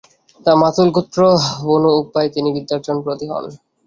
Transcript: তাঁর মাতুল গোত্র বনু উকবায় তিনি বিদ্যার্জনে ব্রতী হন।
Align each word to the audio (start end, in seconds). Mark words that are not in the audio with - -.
তাঁর 0.39 0.57
মাতুল 0.61 0.89
গোত্র 0.95 1.19
বনু 1.65 1.89
উকবায় 1.99 2.29
তিনি 2.35 2.49
বিদ্যার্জনে 2.55 3.01
ব্রতী 3.05 3.25
হন। 3.31 3.45